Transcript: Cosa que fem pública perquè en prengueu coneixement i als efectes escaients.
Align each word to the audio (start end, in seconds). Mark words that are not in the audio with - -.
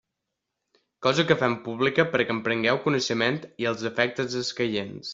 Cosa 1.07 1.25
que 1.31 1.37
fem 1.41 1.57
pública 1.67 2.07
perquè 2.15 2.35
en 2.37 2.41
prengueu 2.49 2.83
coneixement 2.89 3.41
i 3.65 3.73
als 3.75 3.89
efectes 3.95 4.43
escaients. 4.45 5.09